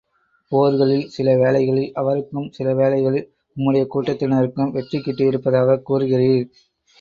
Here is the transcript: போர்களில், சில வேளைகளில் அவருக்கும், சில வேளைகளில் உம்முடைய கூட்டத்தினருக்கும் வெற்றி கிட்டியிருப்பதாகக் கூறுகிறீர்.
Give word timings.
போர்களில், 0.51 1.07
சில 1.07 1.35
வேளைகளில் 1.37 1.93
அவருக்கும், 1.93 2.51
சில 2.51 2.73
வேளைகளில் 2.75 3.29
உம்முடைய 3.57 3.87
கூட்டத்தினருக்கும் 3.93 4.71
வெற்றி 4.71 4.99
கிட்டியிருப்பதாகக் 4.99 5.83
கூறுகிறீர். 5.89 6.49